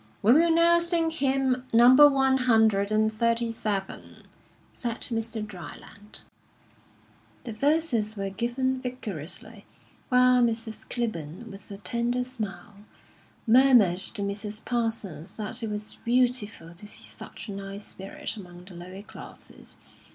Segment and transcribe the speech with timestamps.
[0.23, 4.23] "We will now sing hymn number one hundred and thirty seven,"
[4.73, 5.45] said Mr.
[5.45, 6.21] Dryland.
[7.43, 9.67] The verses were given vigorously,
[10.09, 10.79] while Mrs.
[10.89, 12.77] Clibborn, with a tender smile,
[13.45, 14.65] murmured to Mrs.
[14.65, 19.77] Parsons that it was beautiful to see such a nice spirit among the lower classes.